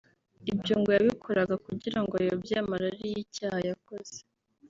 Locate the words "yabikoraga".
0.97-1.55